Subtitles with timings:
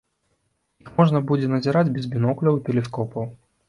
[0.85, 3.35] Іх можна будзе назіраць без бінокляў і тэлескопаў.